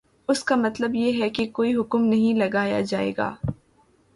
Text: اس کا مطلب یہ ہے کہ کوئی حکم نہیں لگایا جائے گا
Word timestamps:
اس 0.29 0.43
کا 0.43 0.55
مطلب 0.55 0.95
یہ 0.95 1.21
ہے 1.21 1.29
کہ 1.29 1.45
کوئی 1.51 1.75
حکم 1.75 2.05
نہیں 2.05 2.37
لگایا 2.37 2.81
جائے 2.81 3.11
گا 3.17 3.33